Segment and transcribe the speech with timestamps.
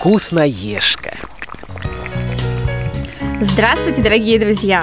[0.00, 1.14] Вкусноежка.
[3.42, 4.82] Здравствуйте, дорогие друзья!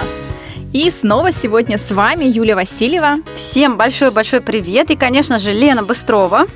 [0.72, 3.16] И снова сегодня с вами Юлия Васильева.
[3.34, 4.92] Всем большой-большой привет.
[4.92, 6.46] И, конечно же, Лена Быстрова.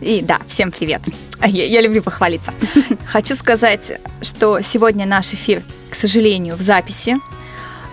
[0.00, 1.02] И да, всем привет.
[1.40, 2.52] Я, я люблю похвалиться.
[3.06, 7.18] Хочу сказать, что сегодня наш эфир, к сожалению, в записи.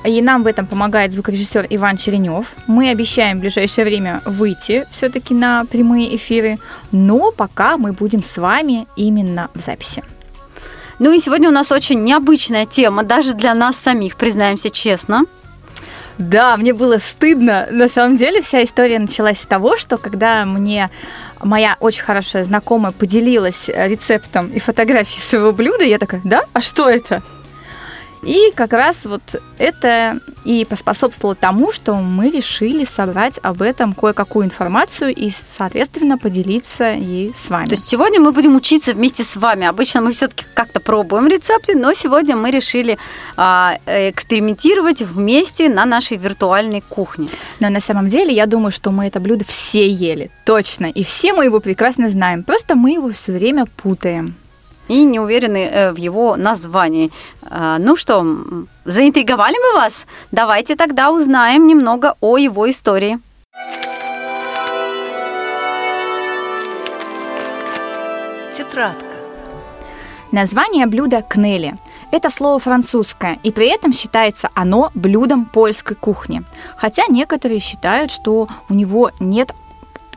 [0.04, 2.48] И нам в этом помогает звукорежиссер Иван Черенев.
[2.66, 6.58] Мы обещаем в ближайшее время выйти все-таки на прямые эфиры,
[6.92, 10.04] но пока мы будем с вами именно в записи.
[10.98, 15.26] Ну и сегодня у нас очень необычная тема, даже для нас самих, признаемся честно.
[16.18, 17.68] Да, мне было стыдно.
[17.72, 20.90] На самом деле вся история началась с того, что когда мне
[21.42, 26.90] моя очень хорошая знакомая поделилась рецептом и фотографией своего блюда, я такая, да, а что
[26.90, 27.24] это?
[28.24, 29.22] И как раз вот
[29.58, 36.94] это и поспособствовало тому, что мы решили собрать об этом кое-какую информацию и, соответственно, поделиться
[36.94, 37.68] ей с вами.
[37.68, 39.66] То есть сегодня мы будем учиться вместе с вами.
[39.68, 42.98] Обычно мы все-таки как-то пробуем рецепты, но сегодня мы решили
[43.38, 47.30] а, экспериментировать вместе на нашей виртуальной кухне.
[47.60, 50.86] Но на самом деле я думаю, что мы это блюдо все ели, точно.
[50.86, 52.44] И все мы его прекрасно знаем.
[52.44, 54.36] Просто мы его все время путаем
[54.92, 57.12] и не уверены э, в его названии.
[57.44, 58.26] А, ну что,
[58.84, 60.06] заинтриговали мы вас?
[60.32, 63.20] Давайте тогда узнаем немного о его истории.
[68.54, 69.16] Тетрадка.
[70.34, 71.76] Название блюда кнели.
[72.12, 76.44] Это слово французское, и при этом считается оно блюдом польской кухни.
[76.76, 79.54] Хотя некоторые считают, что у него нет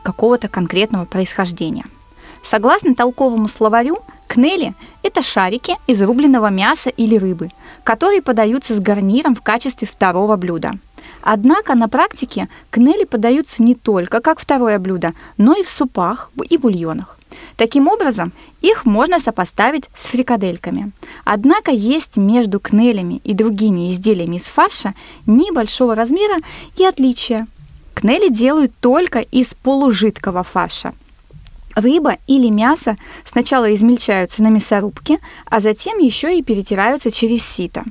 [0.03, 1.85] какого-то конкретного происхождения.
[2.45, 7.51] Согласно толковому словарю, Кнели– это шарики из рубленого мяса или рыбы,
[7.83, 10.73] которые подаются с гарниром в качестве второго блюда.
[11.21, 16.57] Однако на практике кнели подаются не только как второе блюдо, но и в супах и
[16.57, 17.17] бульонах.
[17.55, 20.91] Таким образом, их можно сопоставить с фрикадельками.
[21.23, 26.37] Однако есть между кнелями и другими изделиями из фарша небольшого размера
[26.77, 27.47] и отличия.
[27.93, 30.93] Кнели делают только из полужидкого фарша–
[31.75, 37.83] Рыба или мясо сначала измельчаются на мясорубке, а затем еще и перетираются через сито.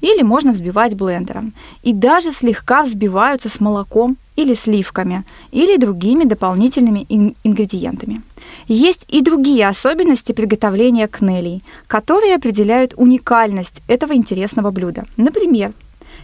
[0.00, 1.52] Или можно взбивать блендером.
[1.82, 7.06] И даже слегка взбиваются с молоком или сливками, или другими дополнительными
[7.42, 8.22] ингредиентами.
[8.68, 15.04] Есть и другие особенности приготовления кнелей, которые определяют уникальность этого интересного блюда.
[15.16, 15.72] Например,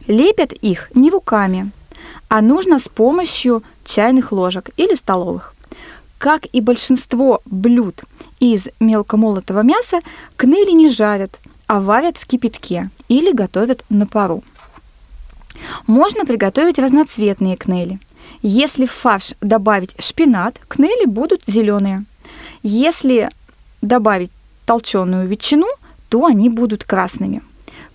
[0.06, 1.70] лепят их не руками,
[2.28, 5.54] а нужно с помощью чайных ложек или столовых.
[6.20, 8.04] Как и большинство блюд
[8.40, 10.00] из мелкомолотого мяса,
[10.36, 14.44] кнели не жарят, а варят в кипятке или готовят на пару.
[15.86, 18.00] Можно приготовить разноцветные кнели.
[18.42, 22.04] Если в фарш добавить шпинат, кнели будут зеленые.
[22.62, 23.30] Если
[23.80, 24.30] добавить
[24.66, 25.68] толченую ветчину,
[26.10, 27.40] то они будут красными.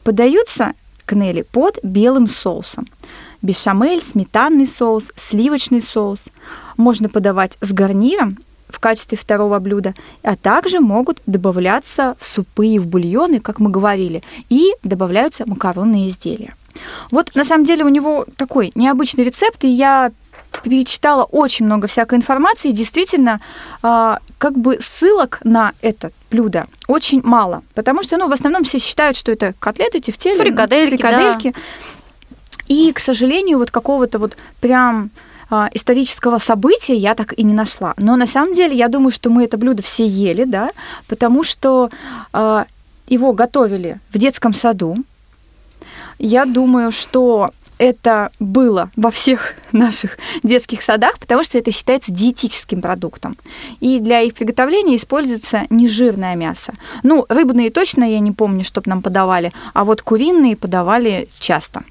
[0.03, 0.73] Подаются
[1.05, 2.87] кнели под белым соусом.
[3.43, 6.29] Бешамель, сметанный соус, сливочный соус
[6.77, 8.37] можно подавать с гарниром
[8.67, 9.93] в качестве второго блюда,
[10.23, 16.09] а также могут добавляться в супы и в бульоны, как мы говорили, и добавляются макаронные
[16.09, 16.55] изделия.
[17.11, 20.11] Вот на самом деле у него такой необычный рецепт, и я
[20.63, 23.41] перечитала очень много всякой информации, и действительно,
[23.81, 28.79] а, как бы ссылок на это блюдо очень мало, потому что, ну, в основном все
[28.79, 31.51] считают, что это котлеты, тефтели, фрикадельки, фрикадельки.
[31.51, 31.59] Да.
[32.67, 35.11] И, к сожалению, вот какого-то вот прям
[35.73, 37.94] исторического события я так и не нашла.
[37.97, 40.72] Но на самом деле я думаю, что мы это блюдо все ели, да,
[41.07, 41.89] потому что
[42.33, 42.66] э,
[43.07, 44.97] его готовили в детском саду.
[46.17, 52.81] Я думаю, что это было во всех наших детских садах, потому что это считается диетическим
[52.81, 53.38] продуктом.
[53.79, 56.73] И для их приготовления используется нежирное мясо.
[57.03, 61.84] Ну, рыбные точно я не помню, чтобы нам подавали, а вот куриные подавали часто.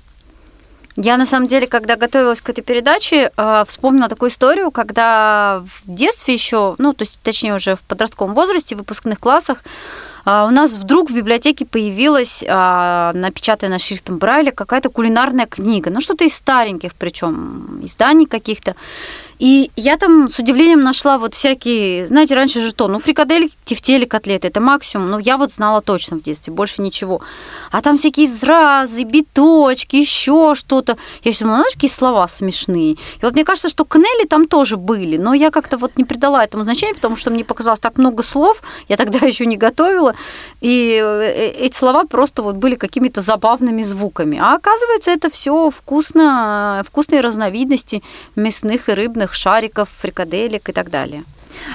[0.97, 5.91] Я на самом деле, когда готовилась к этой передаче, э, вспомнила такую историю, когда в
[5.93, 9.65] детстве еще, ну, то есть, точнее, уже в подростковом возрасте, в выпускных классах,
[10.25, 16.01] э, у нас вдруг в библиотеке появилась э, напечатанная шрифтом Брайля какая-то кулинарная книга, ну
[16.01, 18.77] что-то из стареньких, причем изданий каких-то.
[19.39, 24.05] И я там с удивлением нашла вот всякие, знаете, раньше же то, ну, фрикадельки, тефтели,
[24.05, 25.11] котлеты, это максимум.
[25.11, 27.21] Ну, я вот знала точно в детстве, больше ничего.
[27.71, 30.97] А там всякие зразы, биточки, еще что-то.
[31.23, 32.93] Я еще думала, знаешь, какие слова смешные.
[32.93, 36.45] И вот мне кажется, что кнели там тоже были, но я как-то вот не придала
[36.45, 40.15] этому значения, потому что мне показалось так много слов, я тогда еще не готовила,
[40.61, 44.39] и э, эти слова просто вот были какими-то забавными звуками.
[44.41, 48.03] А оказывается, это все вкусно, вкусные разновидности
[48.37, 51.25] мясных и рыбных шариков, фрикаделек и так далее.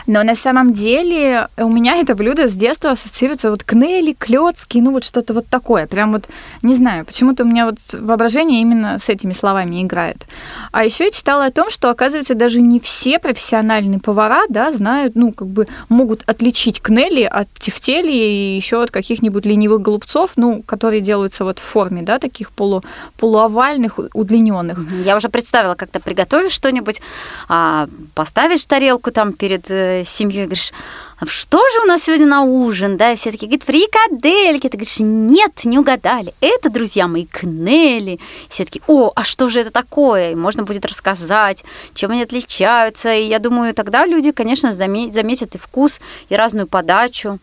[0.07, 4.91] Но на самом деле у меня это блюдо с детства ассоциируется вот кнели, клёцки, ну
[4.91, 5.87] вот что-то вот такое.
[5.87, 6.27] Прям вот,
[6.61, 10.27] не знаю, почему-то у меня вот воображение именно с этими словами играет.
[10.71, 15.15] А еще я читала о том, что, оказывается, даже не все профессиональные повара, да, знают,
[15.15, 20.63] ну, как бы могут отличить кнели от тефтели и еще от каких-нибудь ленивых голубцов, ну,
[20.65, 22.83] которые делаются вот в форме, да, таких полу,
[23.17, 24.79] полуовальных, удлиненных.
[25.03, 27.01] Я уже представила, как ты приготовишь что-нибудь,
[27.47, 30.71] а, поставишь тарелку там перед э, семьей, говоришь,
[31.19, 34.77] «А что же у нас сегодня на ужин, да, и все такие говорят, фрикадельки, ты
[34.77, 38.19] говоришь, нет, не угадали, это, друзья мои, кнели, и
[38.49, 41.63] все таки о, а что же это такое, и можно будет рассказать,
[41.93, 45.99] чем они отличаются, и я думаю, тогда люди, конечно, заметят и вкус,
[46.29, 47.39] и разную подачу.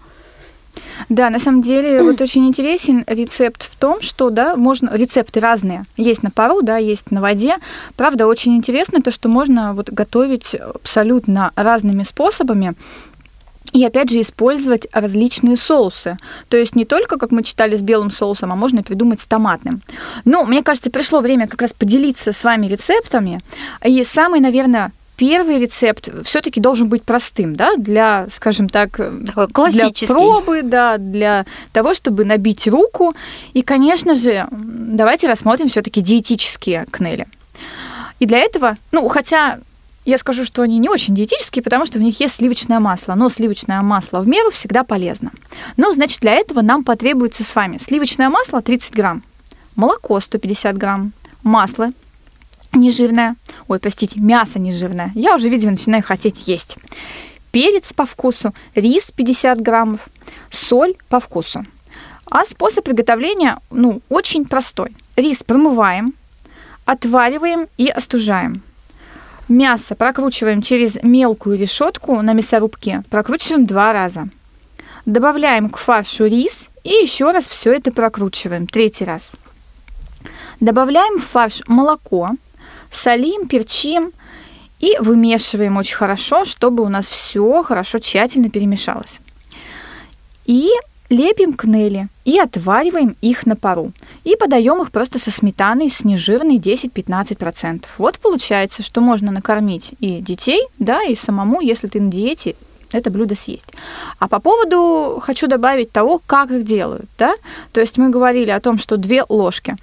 [1.08, 5.84] Да, на самом деле вот очень интересен рецепт в том, что, да, можно, рецепты разные.
[5.96, 7.56] Есть на пару, да, есть на воде.
[7.96, 12.74] Правда, очень интересно то, что можно вот готовить абсолютно разными способами.
[13.72, 16.16] И опять же использовать различные соусы.
[16.48, 19.82] То есть не только, как мы читали, с белым соусом, а можно придумать с томатным.
[20.24, 23.40] Но мне кажется, пришло время как раз поделиться с вами рецептами.
[23.84, 28.96] И самый, наверное, первый рецепт все-таки должен быть простым, да, для, скажем так,
[29.26, 30.06] Такой классический.
[30.06, 33.14] для пробы, да, для того, чтобы набить руку.
[33.52, 37.26] И, конечно же, давайте рассмотрим все-таки диетические кнели.
[38.18, 39.58] И для этого, ну, хотя
[40.04, 43.14] я скажу, что они не очень диетические, потому что в них есть сливочное масло.
[43.14, 45.32] Но сливочное масло в меру всегда полезно.
[45.76, 49.22] Но, значит, для этого нам потребуется с вами сливочное масло 30 грамм,
[49.74, 51.12] молоко 150 грамм,
[51.42, 51.90] масло
[52.72, 53.36] нежирное,
[53.68, 55.12] ой, простите, мясо нежирное.
[55.14, 56.76] Я уже, видимо, начинаю хотеть есть.
[57.50, 60.00] Перец по вкусу, рис 50 граммов,
[60.50, 61.64] соль по вкусу.
[62.30, 64.94] А способ приготовления, ну, очень простой.
[65.16, 66.14] Рис промываем,
[66.84, 68.62] отвариваем и остужаем.
[69.48, 74.28] Мясо прокручиваем через мелкую решетку на мясорубке, прокручиваем два раза.
[75.04, 79.36] Добавляем к фаршу рис и еще раз все это прокручиваем, третий раз.
[80.58, 82.30] Добавляем в фарш молоко,
[82.96, 84.12] солим, перчим
[84.80, 89.20] и вымешиваем очень хорошо, чтобы у нас все хорошо, тщательно перемешалось.
[90.44, 90.68] И
[91.08, 93.92] лепим кнели и отвариваем их на пару.
[94.24, 97.84] И подаем их просто со сметаной с нежирной 10-15%.
[97.98, 102.56] Вот получается, что можно накормить и детей, да, и самому, если ты на диете,
[102.92, 103.66] это блюдо съесть.
[104.18, 107.34] А по поводу хочу добавить того, как их делают, да.
[107.72, 109.76] То есть мы говорили о том, что две ложки.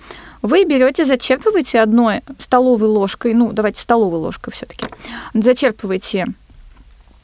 [0.44, 4.86] Вы берете, зачерпываете одной столовой ложкой, ну, давайте столовой ложкой все-таки,
[5.34, 6.28] зачерпываете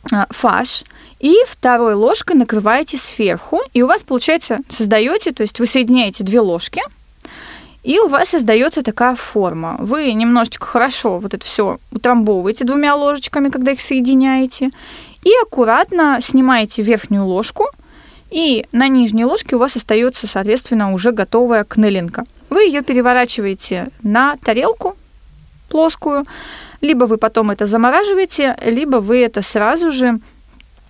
[0.09, 0.85] а, фарш,
[1.19, 6.39] и второй ложкой накрываете сверху, и у вас, получается, создаете, то есть вы соединяете две
[6.39, 6.81] ложки,
[7.83, 9.75] и у вас создается такая форма.
[9.79, 14.69] Вы немножечко хорошо вот это все утрамбовываете двумя ложечками, когда их соединяете,
[15.25, 17.65] и аккуратно снимаете верхнюю ложку,
[18.31, 22.23] и на нижней ложке у вас остается, соответственно, уже готовая кнелинка.
[22.49, 24.97] Вы ее переворачиваете на тарелку
[25.69, 26.25] плоскую,
[26.81, 30.19] либо вы потом это замораживаете, либо вы это сразу же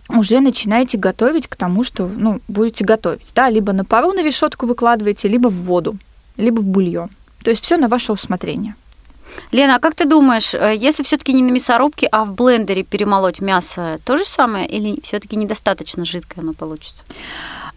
[0.10, 3.32] уже начинаете готовить к тому, что ну, будете готовить.
[3.36, 3.50] Да?
[3.50, 5.98] Либо на пару на решетку выкладываете, либо в воду,
[6.38, 7.10] либо в бульон.
[7.44, 8.76] То есть все на ваше усмотрение.
[9.52, 13.42] Лена, а как ты думаешь, э, если все-таки не на мясорубке, а в блендере перемолоть
[13.42, 17.04] мясо, то же самое или все-таки недостаточно жидкое оно получится?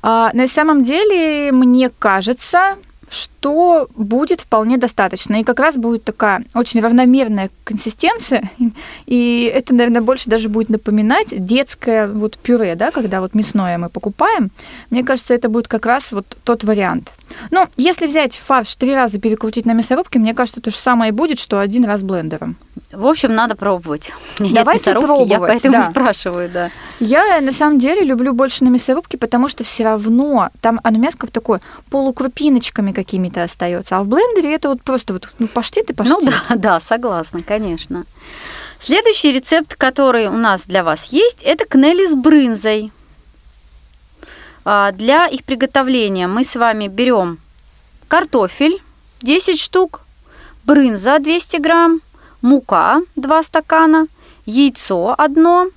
[0.01, 2.77] А, на самом деле, мне кажется,
[3.12, 5.40] что будет вполне достаточно.
[5.40, 8.50] И как раз будет такая очень равномерная консистенция,
[9.07, 13.90] и это, наверное, больше даже будет напоминать детское вот пюре, да, когда вот мясное мы
[13.90, 14.50] покупаем.
[14.90, 17.12] Мне кажется, это будет как раз вот тот вариант.
[17.50, 21.38] Но если взять фарш три раза перекрутить на мясорубке, мне кажется, то же самое будет,
[21.38, 22.57] что один раз блендером.
[22.90, 24.12] В общем, надо пробовать.
[24.38, 25.83] Давайте Нет пробовать, я поэтому да.
[25.83, 26.71] спрашиваю, да.
[27.00, 31.26] Я на самом деле люблю больше на мясорубке, потому что все равно там оно мяско
[31.26, 36.18] такое полукрупиночками какими-то остается, а в блендере это вот просто вот ну, паштет и паштет.
[36.21, 38.04] Ну да, да, согласна, конечно.
[38.78, 42.92] Следующий рецепт, который у нас для вас есть, это кнели с брынзой.
[44.64, 47.38] А, для их приготовления мы с вами берем
[48.09, 48.80] картофель
[49.23, 50.02] 10 штук,
[50.64, 52.00] брынза 200 грамм,
[52.40, 54.06] мука 2 стакана,
[54.47, 55.71] яйцо 1,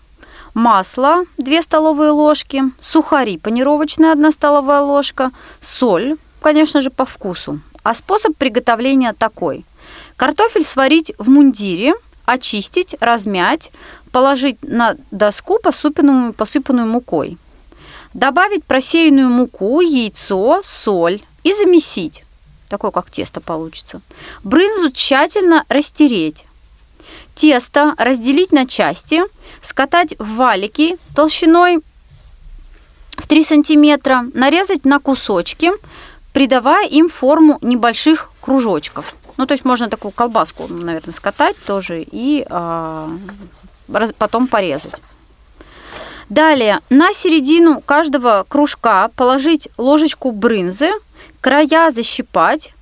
[0.53, 7.60] масло 2 столовые ложки, сухари панировочные 1 столовая ложка, соль, конечно же, по вкусу.
[7.82, 9.66] А способ приготовления такой.
[10.16, 13.72] Картофель сварить в мундире, очистить, размять,
[14.12, 17.40] положить на доску, посыпанную, посыпанную мукой.
[18.14, 22.24] Добавить просеянную муку, яйцо, соль и замесить.
[22.70, 24.02] Такое, как тесто получится.
[24.44, 26.46] Брынзу тщательно растереть.
[27.34, 29.24] Тесто разделить на части,
[29.64, 31.80] скатать в валики толщиной
[33.18, 35.72] в 3 сантиметра, нарезать на кусочки,
[36.36, 39.15] придавая им форму небольших кружочков.
[39.38, 43.10] Ну, то есть можно такую колбаску, наверное, скатать тоже и а,
[44.18, 44.96] потом порезать.
[46.27, 50.92] Далее на середину каждого кружка положить ложечку брынзы,
[51.39, 52.74] края защипать,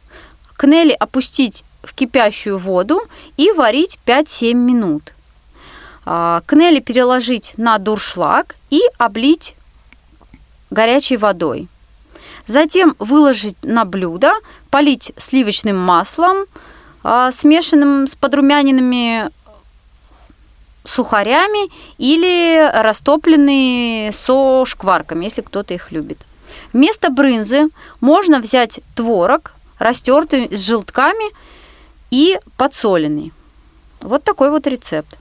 [0.57, 3.03] кнели опустить в кипящую воду
[3.37, 5.13] и варить 5-7 минут.
[6.07, 9.53] А, кнели переложить на дуршлаг и облить
[10.71, 11.67] горячей водой.
[12.47, 14.33] Затем выложить на блюдо,
[14.69, 16.45] полить сливочным маслом,
[17.03, 19.29] а, смешанным с подрумяненными
[20.85, 26.19] сухарями или растопленные со шкварками, если кто-то их любит.
[26.73, 27.69] Вместо брынзы
[28.01, 31.33] можно взять творог, растертый с желтками
[32.11, 33.31] и подсоленный.
[34.01, 35.17] Вот такой вот рецепт.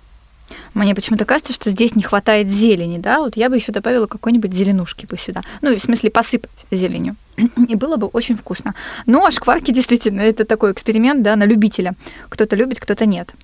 [0.75, 3.21] Мне почему-то кажется, что здесь не хватает зелени, да?
[3.21, 5.42] Вот я бы еще добавила какой-нибудь зеленушки бы сюда.
[5.61, 7.16] Ну, в смысле, посыпать зеленью.
[7.68, 8.75] И было бы очень вкусно.
[9.06, 11.94] Ну, а шкварки действительно, это такой эксперимент, да, на любителя.
[12.28, 13.35] Кто-то любит, кто-то нет.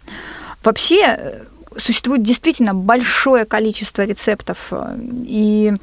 [0.62, 1.44] Вообще, э,
[1.76, 5.74] существует действительно большое количество рецептов, э, и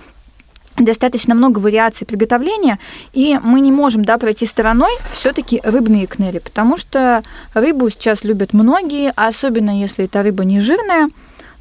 [0.77, 2.79] достаточно много вариаций приготовления,
[3.13, 8.53] и мы не можем да, пройти стороной все-таки рыбные кнели, потому что рыбу сейчас любят
[8.53, 11.09] многие, особенно если эта рыба не жирная,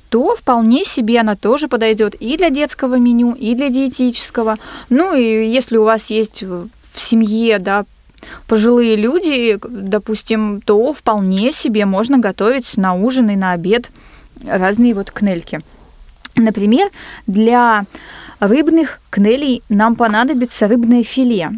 [0.09, 4.59] то вполне себе она тоже подойдет и для детского меню, и для диетического.
[4.89, 7.85] Ну и если у вас есть в семье да,
[8.47, 13.91] пожилые люди, допустим, то вполне себе можно готовить на ужин и на обед
[14.45, 15.61] разные вот кнельки.
[16.37, 16.91] Например,
[17.27, 17.85] для
[18.41, 21.53] рыбных кнелей нам понадобится рыбное филе.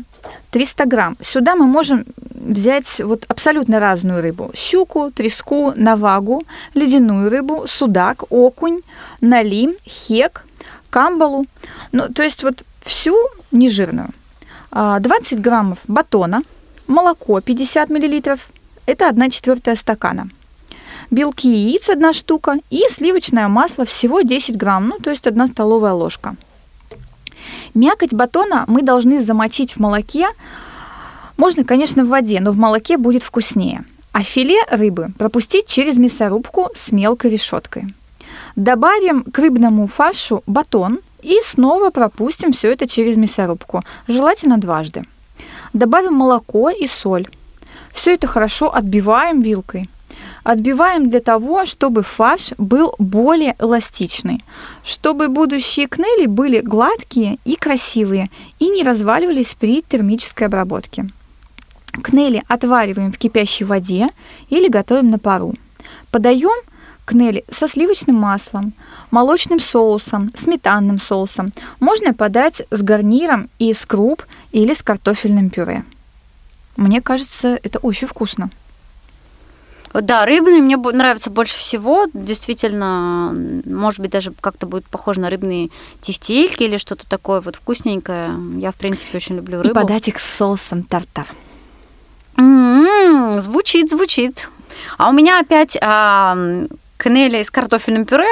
[0.50, 1.16] 300 грамм.
[1.20, 2.04] Сюда мы можем
[2.34, 4.50] взять вот абсолютно разную рыбу.
[4.54, 8.80] Щуку, треску, навагу, ледяную рыбу, судак, окунь,
[9.20, 10.44] налим, хек,
[10.90, 11.46] камбалу.
[11.92, 13.16] Ну, то есть вот всю
[13.50, 14.10] нежирную.
[14.70, 16.42] 20 а, граммов батона,
[16.86, 18.48] молоко 50 миллилитров,
[18.86, 20.28] это 1 четвертая стакана.
[21.10, 25.92] Белки яиц 1 штука и сливочное масло всего 10 грамм, ну то есть 1 столовая
[25.92, 26.36] ложка.
[27.74, 30.28] Мякоть батона мы должны замочить в молоке.
[31.36, 33.84] Можно, конечно, в воде, но в молоке будет вкуснее.
[34.12, 37.94] А филе рыбы пропустить через мясорубку с мелкой решеткой.
[38.56, 45.04] Добавим к рыбному фаршу батон и снова пропустим все это через мясорубку, желательно дважды.
[45.74, 47.28] Добавим молоко и соль.
[47.92, 49.90] Все это хорошо отбиваем вилкой.
[50.46, 54.44] Отбиваем для того, чтобы фарш был более эластичный,
[54.84, 61.08] чтобы будущие кнели были гладкие и красивые и не разваливались при термической обработке.
[62.00, 64.08] Кнели отвариваем в кипящей воде
[64.48, 65.56] или готовим на пару.
[66.12, 66.62] Подаем
[67.04, 68.72] кнели со сливочным маслом,
[69.10, 71.52] молочным соусом, сметанным соусом.
[71.80, 74.22] Можно подать с гарниром из круп
[74.52, 75.84] или с картофельным пюре.
[76.76, 78.48] Мне кажется, это очень вкусно.
[80.02, 82.06] Да, рыбный мне нравится больше всего.
[82.12, 83.34] Действительно,
[83.64, 88.30] может быть, даже как-то будет похоже на рыбные тефтельки или что-то такое вот вкусненькое.
[88.58, 89.70] Я, в принципе, очень люблю рыбу.
[89.70, 91.26] И подать их с соусом тартар.
[92.36, 94.48] М-м-м, звучит, звучит.
[94.98, 96.36] А у меня опять а,
[96.96, 98.28] канеля с картофельным пюре.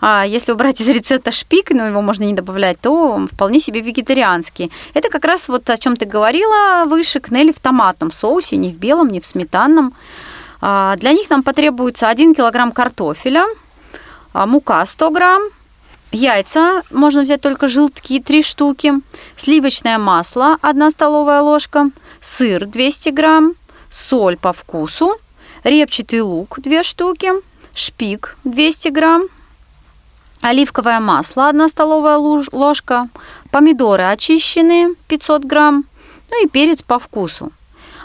[0.00, 4.70] А, если убрать из рецепта шпик, но его можно не добавлять, то вполне себе вегетарианский.
[4.94, 8.78] Это как раз вот о чем ты говорила выше, кнели в томатном соусе, не в
[8.78, 9.94] белом, не в сметанном.
[10.60, 13.46] А, для них нам потребуется 1 килограмм картофеля,
[14.32, 15.42] а, мука 100 грамм,
[16.10, 18.94] яйца, можно взять только желтки 3 штуки,
[19.36, 23.54] сливочное масло 1 столовая ложка, сыр 200 грамм,
[23.90, 25.16] соль по вкусу,
[25.62, 27.32] репчатый лук 2 штуки,
[27.74, 29.28] шпик 200 грамм,
[30.40, 33.08] оливковое масло 1 столовая ложка,
[33.52, 35.84] помидоры очищенные 500 грамм,
[36.30, 37.52] ну и перец по вкусу.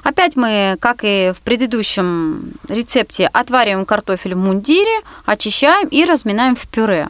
[0.04, 6.68] Опять мы, как и в предыдущем рецепте, отвариваем картофель в мундире, очищаем и разминаем в
[6.68, 7.08] пюре.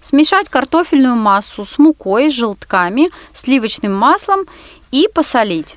[0.00, 4.46] Смешать картофельную массу с мукой, желтками, сливочным маслом
[4.90, 5.76] и посолить.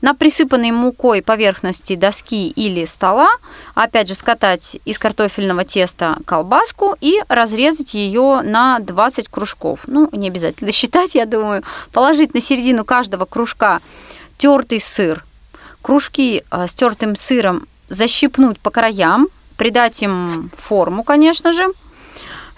[0.00, 3.30] На присыпанной мукой поверхности доски или стола
[3.74, 9.80] опять же скатать из картофельного теста колбаску и разрезать ее на 20 кружков.
[9.88, 11.64] Ну, не обязательно считать, я думаю.
[11.92, 13.80] Положить на середину каждого кружка
[14.36, 15.24] тертый сыр
[15.82, 21.66] кружки а, с тертым сыром защипнуть по краям, придать им форму, конечно же,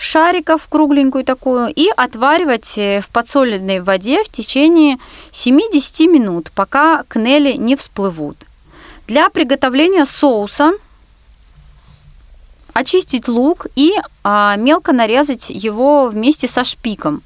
[0.00, 4.98] шариков кругленькую такую и отваривать э, в подсоленной воде в течение
[5.30, 8.36] 7-10 минут, пока кнели не всплывут.
[9.06, 10.72] Для приготовления соуса
[12.72, 13.92] очистить лук и
[14.24, 17.22] а, мелко нарезать его вместе со шпиком.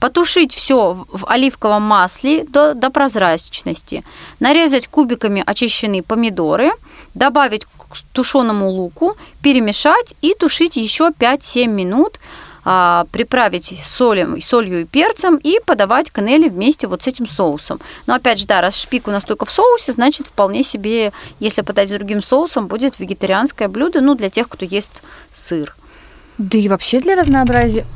[0.00, 4.02] Потушить все в оливковом масле до, до прозрачности.
[4.40, 6.70] Нарезать кубиками очищенные помидоры,
[7.14, 12.18] добавить к тушеному луку, перемешать и тушить еще 5-7 минут
[12.64, 17.78] а, приправить солем, солью и перцем и подавать канели вместе вот с этим соусом.
[18.06, 21.62] Но опять же, да, раз шпик у нас только в соусе, значит, вполне себе, если
[21.62, 25.02] подать с другим соусом, будет вегетарианское блюдо, ну, для тех, кто ест
[25.32, 25.76] сыр.
[26.38, 27.86] Да и вообще для разнообразия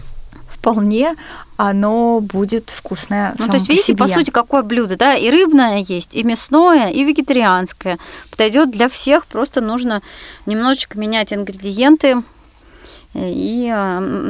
[0.65, 1.15] вполне
[1.59, 3.35] оно будет вкусное.
[3.39, 6.91] Ну, то есть, видите, по, по сути, какое блюдо, да, и рыбное есть, и мясное,
[6.91, 7.99] и вегетарианское.
[8.31, 10.01] Подойдет для всех, просто нужно
[10.47, 12.23] немножечко менять ингредиенты,
[13.15, 13.73] и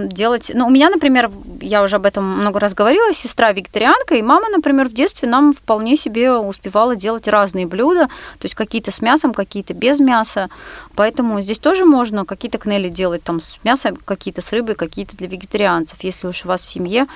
[0.08, 0.50] делать...
[0.52, 1.30] Ну, у меня, например,
[1.62, 5.54] я уже об этом много раз говорила, сестра вегетарианка, и мама, например, в детстве нам
[5.54, 10.50] вполне себе успевала делать разные блюда, то есть какие-то с мясом, какие-то без мяса,
[10.96, 15.28] поэтому здесь тоже можно какие-то кнели делать там с мясом, какие-то с рыбой, какие-то для
[15.28, 17.06] вегетарианцев, если уж у вас в семье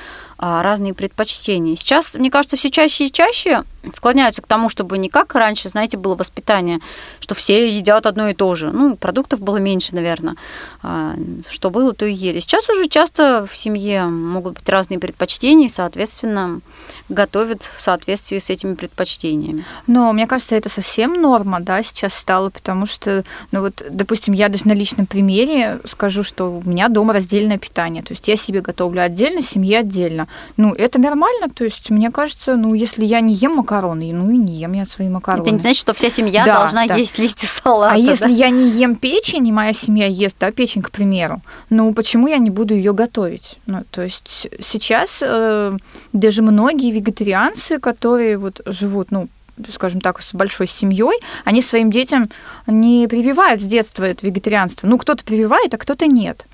[0.41, 1.75] а, разные предпочтения.
[1.75, 5.97] Сейчас, мне кажется, все чаще и чаще склоняются к тому, чтобы не как раньше, знаете,
[5.97, 6.79] было воспитание,
[7.19, 8.71] что все едят одно и то же.
[8.71, 10.37] Ну, продуктов было меньше, наверное.
[10.83, 11.15] А,
[11.51, 12.39] что было, то и ели.
[12.39, 16.61] Сейчас уже часто в семье могут быть разные предпочтения, и, соответственно,
[17.09, 19.65] готовят в соответствии с этими предпочтениями.
[19.89, 24.49] Но мне кажется, это совсем норма, да, сейчас стало, потому что, ну вот, допустим, я
[24.49, 28.61] даже на личном примере скажу, что у меня дома раздельное питание, то есть я себе
[28.61, 30.27] готовлю отдельно, семье отдельно.
[30.57, 34.37] Ну, это нормально, то есть мне кажется, ну, если я не ем макароны, ну и
[34.37, 35.43] не ем я свои макароны.
[35.43, 36.95] Это не значит, что вся семья да, должна да.
[36.95, 37.95] есть листья салата.
[37.95, 38.03] А да?
[38.03, 42.27] если я не ем печень, и моя семья ест, да, печень, к примеру, ну, почему
[42.29, 43.59] я не буду ее готовить?
[43.67, 45.77] Ну, то есть сейчас э,
[46.13, 49.29] даже многие вегетарианцы, которые вот живут, ну,
[49.73, 52.31] скажем так, с большой семьей, они своим детям
[52.67, 54.87] не прививают с детства это вегетарианство.
[54.87, 56.47] Ну, кто-то прививает, а кто-то нет.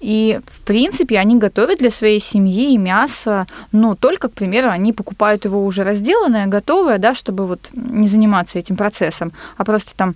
[0.00, 5.44] И, в принципе, они готовят для своей семьи мясо, но только, к примеру, они покупают
[5.44, 10.14] его уже разделанное, готовое, да, чтобы вот не заниматься этим процессом, а просто там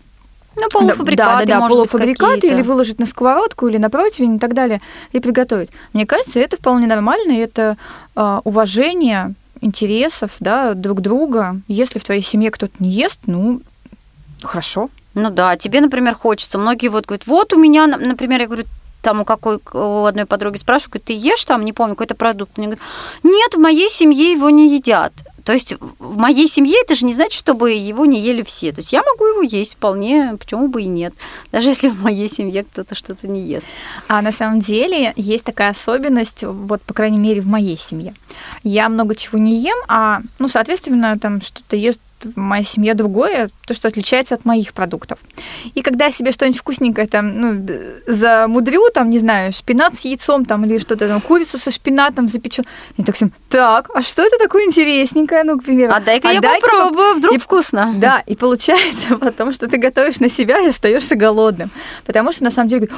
[0.55, 4.55] ну, полуфабрикаты, да, да, да, полуфабрикаты или выложить на сковородку или на противень и так
[4.55, 4.81] далее
[5.13, 5.71] и приготовить.
[5.95, 7.77] Мне кажется, это вполне нормально, и это
[8.15, 11.61] э, уважение интересов да, друг друга.
[11.69, 13.63] Если в твоей семье кто-то не ест, ну,
[14.43, 14.91] хорошо.
[15.15, 16.59] Ну да, тебе, например, хочется.
[16.59, 18.65] Многие вот говорят, вот у меня, например, я говорю,
[19.03, 22.59] там у какой у одной подруги спрашиваю, ты ешь там, не помню, какой-то продукт?
[22.59, 22.85] Они говорят,
[23.23, 25.13] нет, в моей семье его не едят.
[25.45, 28.73] То есть в моей семье это же не значит, чтобы его не ели все.
[28.73, 31.15] То есть я могу его есть вполне, почему бы и нет.
[31.51, 33.67] Даже если в моей семье кто-то что-то не ест.
[34.07, 38.15] А на самом деле есть такая особенность, вот по крайней мере в моей семье.
[38.63, 43.51] Я много чего не ем, а, ну, соответственно, там что-то ест в моей семье другое,
[43.67, 45.19] то, что отличается от моих продуктов.
[45.75, 47.67] И когда я себе что-нибудь вкусненькое там, ну,
[48.07, 52.63] замудрю, там, не знаю, шпинат с яйцом там или что-то там, курицу со шпинатом запечу,
[52.97, 55.93] я так всем, так, а что это такое интересненькое, ну, к примеру.
[55.95, 57.93] А дай-ка а я дай попробую, вдруг и, вкусно.
[57.97, 61.71] Да, и получается потом, что ты готовишь на себя и остаешься голодным.
[62.05, 62.89] Потому что на самом деле,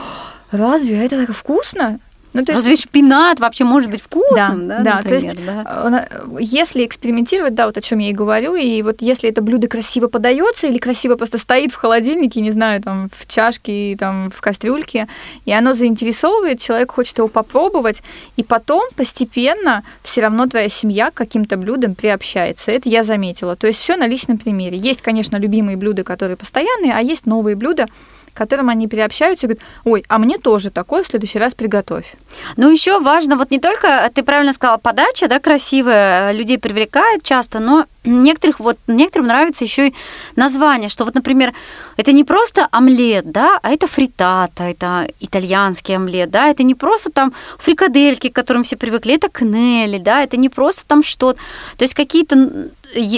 [0.51, 1.99] разве это так вкусно?
[2.35, 2.65] Ну, то есть...
[2.65, 4.79] Разве шпинат вообще может быть вкусным, да?
[4.79, 6.09] Да, да например, то есть да?
[6.11, 9.69] Э, если экспериментировать, да, вот о чем я и говорю, и вот если это блюдо
[9.69, 14.41] красиво подается или красиво просто стоит в холодильнике, не знаю, там в чашке, там в
[14.41, 15.09] кастрюльке,
[15.45, 18.03] и оно заинтересовывает, человек хочет его попробовать,
[18.37, 22.73] и потом постепенно все равно твоя семья к каким-то блюдам приобщается.
[22.73, 23.55] Это я заметила.
[23.55, 24.77] То есть все на личном примере.
[24.77, 27.87] Есть, конечно, любимые блюда, которые постоянные, а есть новые блюда,
[28.33, 32.15] к которым они приобщаются и говорят, ой, а мне тоже такое в следующий раз приготовь.
[32.57, 37.59] Ну, еще важно, вот не только, ты правильно сказала, подача, да, красивая, людей привлекает часто,
[37.59, 39.95] но некоторых вот некоторым нравится еще и
[40.37, 41.53] название, что вот, например,
[41.97, 47.11] это не просто омлет, да, а это фритата, это итальянский омлет, да, это не просто
[47.11, 51.39] там фрикадельки, к которым все привыкли, это кнели, да, это не просто там что-то,
[51.77, 52.69] то есть какие-то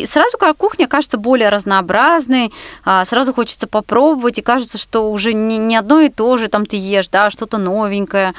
[0.07, 2.53] сразу кухня кажется более разнообразной,
[2.85, 6.65] а, сразу хочется попробовать, и кажется, что уже не, не одно и то же там
[6.67, 8.35] ты ешь, да, что-то новенькое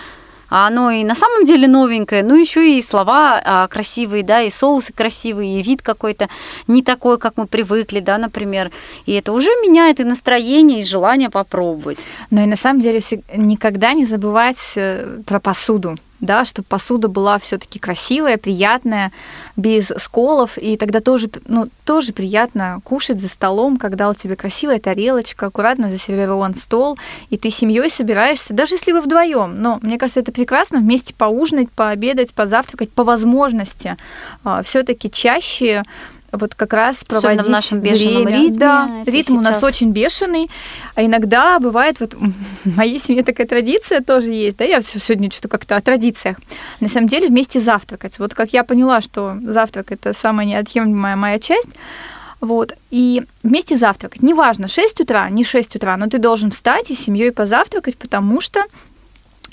[0.50, 4.50] а оно и на самом деле новенькое, ну еще и слова а, красивые, да, и
[4.50, 6.30] соусы красивые, и вид какой-то
[6.68, 8.72] не такой, как мы привыкли, да, например.
[9.06, 12.00] И это уже меняет и настроение, и желание попробовать.
[12.32, 13.00] Но и на самом деле
[13.36, 19.12] никогда не забывать э, про посуду да, чтобы посуда была все-таки красивая, приятная,
[19.56, 24.80] без сколов, и тогда тоже, ну, тоже приятно кушать за столом, когда у тебя красивая
[24.80, 26.98] тарелочка, аккуратно засервирован стол,
[27.30, 29.62] и ты семьей собираешься, даже если вы вдвоем.
[29.62, 33.98] Но мне кажется, это прекрасно вместе поужинать, пообедать, позавтракать по возможности.
[34.44, 35.84] А, все-таки чаще
[36.32, 38.42] вот как раз Особенно проводить в нашем бешеном время.
[38.44, 38.58] ритме.
[38.60, 40.50] Да, Это ритм у нас сейчас- очень бешеный,
[40.96, 42.14] а иногда бывает, вот
[42.66, 46.38] в моей семье такая традиция тоже есть, да, я сегодня что-то как-то о традициях.
[46.80, 48.20] На самом деле вместе завтракать.
[48.20, 51.70] Вот как я поняла, что завтрак это самая неотъемлемая моя часть,
[52.40, 54.22] вот, и вместе завтракать.
[54.22, 58.42] Неважно, 6 утра, не 6 утра, но ты должен встать и с семьей позавтракать, потому
[58.42, 58.64] что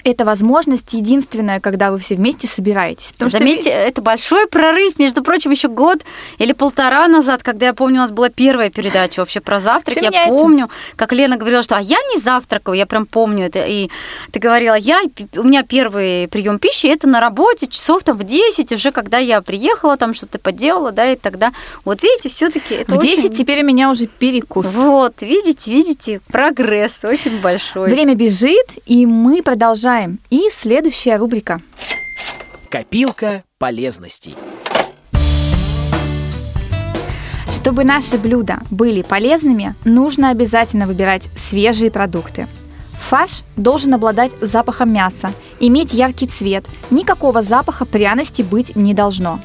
[0.05, 3.13] это возможность единственная, когда вы все вместе собираетесь.
[3.13, 4.99] Потому что Заметьте, это большой прорыв.
[4.99, 6.03] Между прочим, еще год
[6.39, 9.97] или полтора назад, когда я помню, у нас была первая передача вообще про завтрак.
[9.97, 10.35] Всё я меняется.
[10.35, 13.65] помню, как Лена говорила, что а я не завтракаю, я прям помню это.
[13.67, 13.89] И
[14.31, 15.01] ты говорила, я,
[15.37, 19.41] у меня первый прием пищи это на работе, часов там в 10, уже когда я
[19.41, 21.53] приехала, там что-то поделала, да, и тогда.
[21.85, 24.67] Вот видите, все-таки это в очень- 10 теперь у меня уже перекус.
[24.67, 27.89] Вот, видите, видите, прогресс очень большой.
[27.89, 29.94] Время бежит, и мы продолжаем.
[30.31, 31.61] И следующая рубрика.
[32.69, 34.35] Копилка полезностей.
[37.53, 42.49] Чтобы наши блюда были полезными, нужно обязательно выбирать свежие продукты.
[43.09, 45.31] Фарш должен обладать запахом мяса,
[45.61, 49.39] иметь яркий цвет, никакого запаха пряности быть не должно.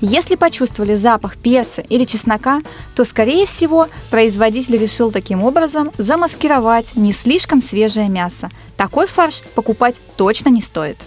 [0.00, 2.60] Если почувствовали запах перца или чеснока,
[2.94, 8.50] то, скорее всего, производитель решил таким образом замаскировать не слишком свежее мясо.
[8.76, 10.98] Такой фарш покупать точно не стоит.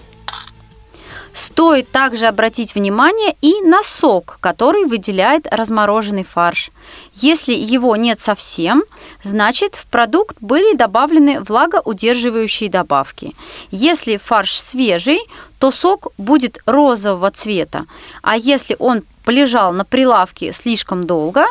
[1.34, 6.72] Стоит также обратить внимание и на сок, который выделяет размороженный фарш.
[7.14, 8.84] Если его нет совсем,
[9.24, 13.36] значит в продукт были добавлены влагоудерживающие добавки.
[13.72, 15.20] Если фарш свежий,
[15.60, 17.86] то сок будет розового цвета,
[18.22, 21.46] а если он полежал на прилавке слишком долго,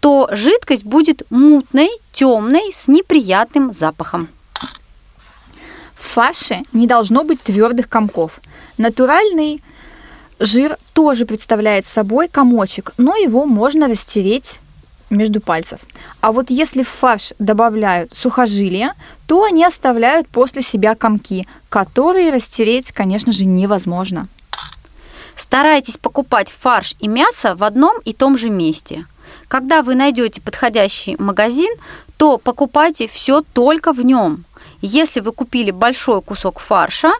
[0.00, 4.28] то жидкость будет мутной, темной, с неприятным запахом.
[6.14, 8.40] Фарше не должно быть твердых комков.
[8.78, 9.60] Натуральный
[10.38, 14.60] жир тоже представляет собой комочек, но его можно растереть
[15.10, 15.80] между пальцев.
[16.20, 18.94] А вот если в фарш добавляют сухожилия,
[19.26, 24.28] то они оставляют после себя комки, которые растереть, конечно же, невозможно.
[25.34, 29.04] Старайтесь покупать фарш и мясо в одном и том же месте.
[29.48, 31.74] Когда вы найдете подходящий магазин,
[32.18, 34.44] то покупайте все только в нем.
[34.86, 37.14] Если вы купили большой кусок фарша,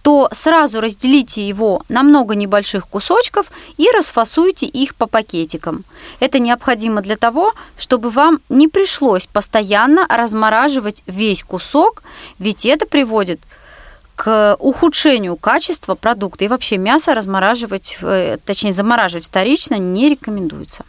[0.00, 5.84] то сразу разделите его на много небольших кусочков и расфасуйте их по пакетикам.
[6.20, 12.02] Это необходимо для того, чтобы вам не пришлось постоянно размораживать весь кусок,
[12.38, 13.42] ведь это приводит
[14.16, 16.46] к ухудшению качества продукта.
[16.46, 20.86] И вообще мясо размораживать, э, точнее замораживать вторично не рекомендуется.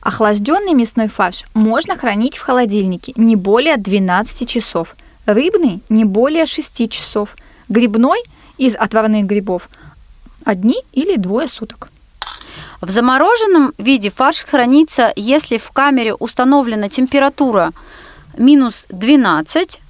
[0.00, 4.96] Охлажденный мясной фарш можно хранить в холодильнике не более 12 часов,
[5.34, 7.36] рыбный не более 6 часов,
[7.68, 8.22] грибной
[8.56, 9.68] из отварных грибов
[10.44, 11.88] одни или двое суток.
[12.80, 17.72] В замороженном виде фарш хранится, если в камере установлена температура
[18.36, 19.80] минус 12,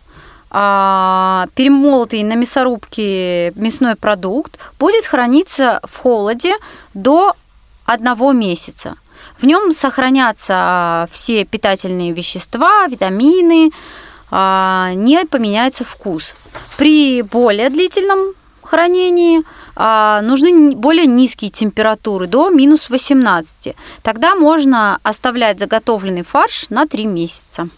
[0.52, 6.54] а перемолотый на мясорубке мясной продукт будет храниться в холоде
[6.92, 7.36] до
[7.84, 8.96] одного месяца.
[9.38, 16.34] В нем сохранятся все питательные вещества, витамины, а, не поменяется вкус.
[16.76, 19.42] При более длительном хранении
[19.74, 23.74] а, нужны более низкие температуры, до минус 18.
[24.02, 27.68] Тогда можно оставлять заготовленный фарш на 3 месяца.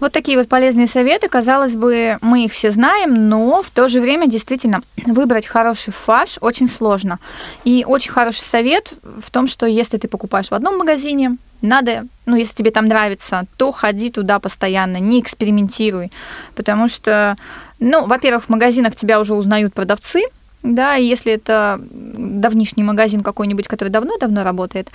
[0.00, 1.28] Вот такие вот полезные советы.
[1.28, 6.36] Казалось бы, мы их все знаем, но в то же время действительно выбрать хороший фарш
[6.40, 7.18] очень сложно.
[7.64, 12.36] И очень хороший совет в том, что если ты покупаешь в одном магазине, надо, ну,
[12.36, 16.12] если тебе там нравится, то ходи туда постоянно, не экспериментируй.
[16.54, 17.36] Потому что,
[17.78, 20.22] ну, во-первых, в магазинах тебя уже узнают продавцы,
[20.62, 24.90] да, если это давнишний магазин какой-нибудь, который давно-давно работает,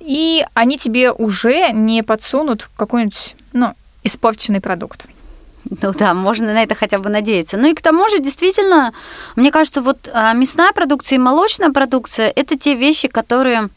[0.00, 5.06] и они тебе уже не подсунут какой-нибудь, ну, испорченный продукт.
[5.64, 7.56] Ну да, можно на это хотя бы надеяться.
[7.56, 8.92] Ну и к тому же, действительно,
[9.36, 13.68] мне кажется, вот а, мясная продукция и молочная продукция– это те вещи, которые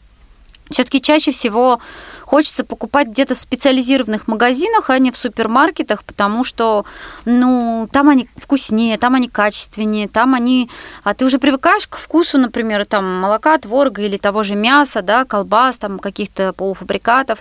[0.70, 1.80] все-таки чаще всего
[2.26, 6.84] хочется покупать где-то в специализированных магазинах, а не в супермаркетах, потому что,
[7.24, 10.68] ну, там они вкуснее, там они качественнее, там они...
[11.04, 15.24] А ты уже привыкаешь к вкусу, например, там, молока, творога или того же мяса, да,
[15.24, 17.38] колбас, там, каких-то полуфабрикатов,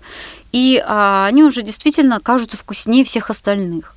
[0.52, 3.95] и а, они уже действительно кажутся вкуснее всех остальных.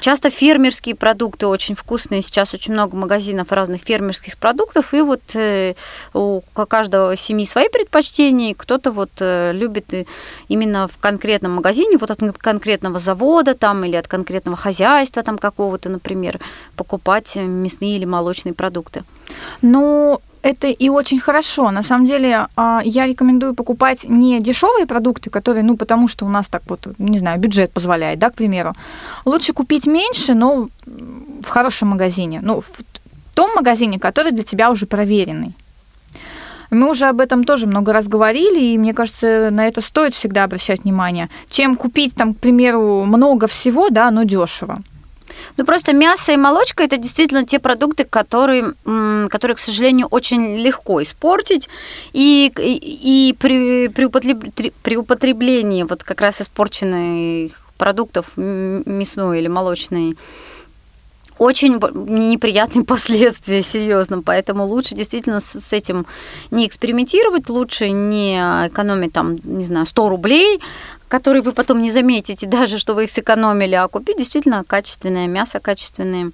[0.00, 2.22] Часто фермерские продукты очень вкусные.
[2.22, 4.94] Сейчас очень много магазинов разных фермерских продуктов.
[4.94, 5.74] И вот э,
[6.12, 8.54] у каждого семьи свои предпочтения.
[8.54, 9.92] Кто-то вот э, любит
[10.48, 15.88] именно в конкретном магазине, вот от конкретного завода там, или от конкретного хозяйства там какого-то,
[15.88, 16.40] например,
[16.76, 19.04] покупать мясные или молочные продукты.
[19.60, 21.70] Ну, это и очень хорошо.
[21.70, 26.28] На самом деле, а, я рекомендую покупать не дешевые продукты, которые, ну, потому что у
[26.28, 28.74] нас так вот, не знаю, бюджет позволяет, да, к примеру.
[29.24, 32.40] Лучше купить меньше, но в хорошем магазине.
[32.42, 32.70] Ну, в
[33.34, 35.54] том магазине, который для тебя уже проверенный.
[36.70, 40.44] Мы уже об этом тоже много раз говорили, и мне кажется, на это стоит всегда
[40.44, 44.80] обращать внимание, чем купить там, к примеру, много всего, да, но дешево.
[45.56, 48.74] Ну, просто мясо и молочка– это действительно те продукты, которые,
[49.28, 51.68] которые, к сожалению, очень легко испортить.
[52.12, 54.44] И, и, и при, при, употреб,
[54.82, 60.16] при употреблении вот как раз испорченных продуктов мясной или молочной
[61.38, 64.22] очень неприятные последствия, серьезно.
[64.22, 66.06] Поэтому лучше действительно с этим
[66.50, 68.36] не экспериментировать, лучше не
[68.68, 70.60] экономить там, не знаю, 100 рублей,
[71.12, 75.60] которые вы потом не заметите даже, что вы их сэкономили, а купить действительно качественное мясо,
[75.60, 76.32] качественные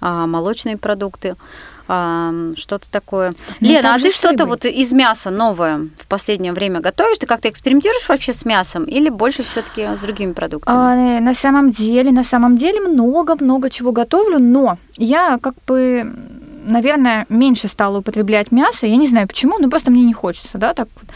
[0.00, 1.36] а, молочные продукты
[1.84, 3.34] что-то такое.
[3.60, 7.18] Ну, Лена, а ты что-то вот из мяса новое в последнее время готовишь?
[7.18, 10.74] Ты как-то экспериментируешь вообще с мясом или больше все-таки с другими продуктами?
[10.74, 16.06] А, на самом деле, на самом деле много-много чего готовлю, но я как бы
[16.66, 18.86] наверное, меньше стала употреблять мясо.
[18.86, 21.10] Я не знаю почему, но просто мне не хочется, да, так вот.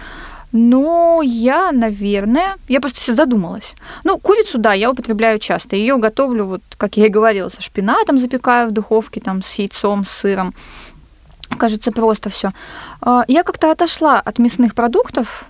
[0.53, 3.75] Ну, я, наверное, я просто сейчас задумалась.
[4.05, 5.77] Ну, курицу, да, я употребляю часто.
[5.77, 10.05] Ее готовлю, вот, как я и говорила, со шпинатом запекаю в духовке, там, с яйцом,
[10.05, 10.55] с сыром.
[11.59, 12.53] Кажется, просто все.
[13.01, 15.45] А, я как-то отошла от мясных продуктов,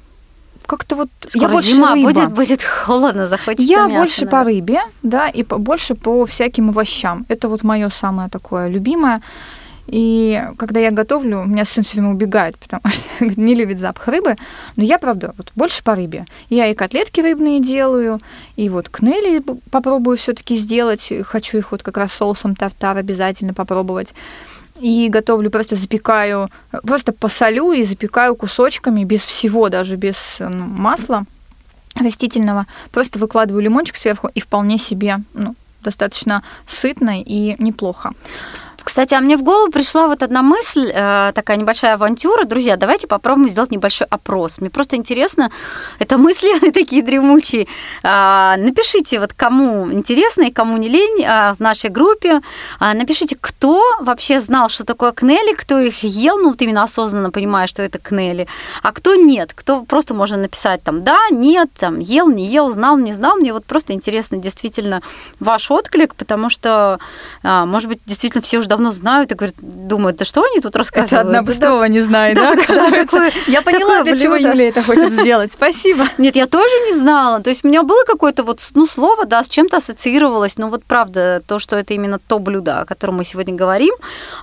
[0.66, 2.08] как-то вот Скоро я больше зима рыба.
[2.12, 4.30] будет, будет холодно, захочется Я мясо, больше наверное.
[4.30, 7.24] по рыбе, да, и по, больше по всяким овощам.
[7.28, 9.22] Это вот мое самое такое любимое.
[9.86, 14.08] И когда я готовлю, у меня сын все время убегает, потому что не любит запах
[14.08, 14.36] рыбы.
[14.76, 16.26] Но я, правда, вот больше по рыбе.
[16.48, 18.20] Я и котлетки рыбные делаю,
[18.56, 21.12] и вот кнели попробую все-таки сделать.
[21.24, 24.14] Хочу их вот как раз соусом тартар обязательно попробовать.
[24.80, 26.50] И готовлю, просто запекаю,
[26.82, 31.24] просто посолю и запекаю кусочками, без всего, даже без ну, масла
[31.94, 32.66] растительного.
[32.90, 38.12] Просто выкладываю лимончик сверху и вполне себе ну, достаточно сытно и неплохо.
[38.86, 42.44] Кстати, а мне в голову пришла вот одна мысль, э, такая небольшая авантюра.
[42.44, 44.58] Друзья, давайте попробуем сделать небольшой опрос.
[44.60, 45.50] Мне просто интересно,
[45.98, 47.66] это мысли такие дремучие.
[48.04, 52.40] А, напишите, вот кому интересно и кому не лень а, в нашей группе.
[52.78, 57.32] А, напишите, кто вообще знал, что такое кнели, кто их ел, ну вот именно осознанно
[57.32, 58.46] понимая, что это кнели,
[58.84, 62.96] а кто нет, кто просто можно написать там да, нет, там ел, не ел, знал,
[62.98, 63.36] не знал.
[63.36, 65.02] Мне вот просто интересно действительно
[65.40, 67.00] ваш отклик, потому что,
[67.42, 71.12] может быть, действительно все уже давно знают и говорят, думают, да что они тут рассказывают?
[71.12, 74.82] Это одна Пустова не знает, да, да, да такое, Я поняла, для чего Юля это
[74.82, 75.52] хочет сделать.
[75.52, 76.04] Спасибо.
[76.18, 77.40] Нет, я тоже не знала.
[77.40, 80.58] То есть у меня было какое-то вот, ну, слово, да, с чем-то ассоциировалось.
[80.58, 83.94] Но вот правда, то, что это именно то блюдо, о котором мы сегодня говорим,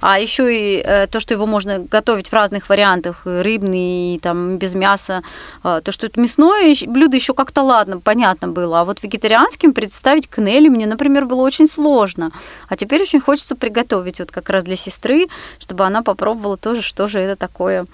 [0.02, 4.74] а еще и э, то, что его можно готовить в разных вариантах, рыбный, там, без
[4.74, 5.22] мяса,
[5.64, 8.82] э, то, что это мясное блюдо еще как-то ладно, понятно было.
[8.82, 12.32] А вот вегетарианским представить кнели мне, например, было очень сложно.
[12.68, 15.28] А теперь очень хочется приготовить вот как раз для сестры,
[15.60, 17.86] чтобы она попробовала тоже, что же это такое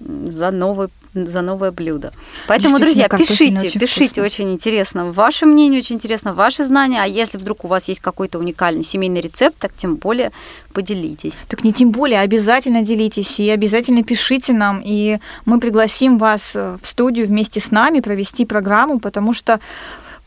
[0.00, 2.12] за новый за новое блюдо.
[2.48, 4.24] Поэтому, друзья, пишите, очень пишите, вкусно.
[4.24, 8.40] очень интересно ваше мнение, очень интересно ваши знания, а если вдруг у вас есть какой-то
[8.40, 10.32] уникальный семейный рецепт, так тем более
[10.72, 11.34] поделитесь.
[11.48, 16.80] Так не тем более, обязательно делитесь и обязательно пишите нам, и мы пригласим вас в
[16.82, 19.60] студию вместе с нами провести программу, потому что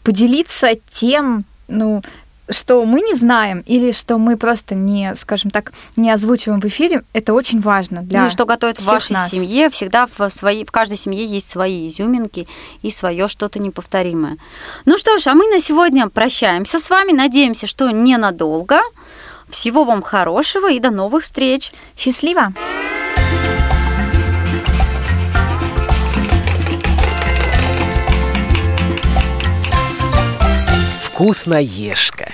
[0.03, 2.01] поделиться тем, ну,
[2.49, 7.03] что мы не знаем или что мы просто не, скажем так, не озвучиваем в эфире,
[7.13, 9.31] это очень важно для Ну, что готовят в вашей нас.
[9.31, 12.47] семье, всегда в, своей, в каждой семье есть свои изюминки
[12.81, 14.37] и свое что-то неповторимое.
[14.85, 18.79] Ну что ж, а мы на сегодня прощаемся с вами, надеемся, что ненадолго.
[19.49, 21.71] Всего вам хорошего и до новых встреч.
[21.95, 22.53] Счастливо!
[31.17, 32.31] Вкусноежка.